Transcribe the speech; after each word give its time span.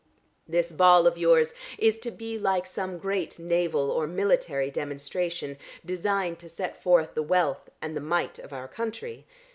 This 0.47 0.71
ball 0.71 1.05
of 1.05 1.19
yours 1.19 1.53
is 1.77 1.99
to 1.99 2.09
be 2.09 2.35
like 2.35 2.65
some 2.65 2.97
great 2.97 3.37
naval 3.37 3.91
or 3.91 4.07
military 4.07 4.71
demonstration 4.71 5.57
designed 5.85 6.39
to 6.39 6.49
set 6.49 6.81
forth 6.81 7.13
the 7.13 7.21
wealth 7.21 7.69
and 7.83 7.95
the 7.95 8.01
might 8.01 8.39
of 8.39 8.51
our 8.51 8.67
country. 8.67 9.27